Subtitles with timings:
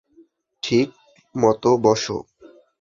[0.63, 0.87] ঠিক
[1.35, 2.03] মতো বস!